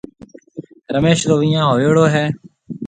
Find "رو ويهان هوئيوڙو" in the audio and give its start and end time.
1.27-2.05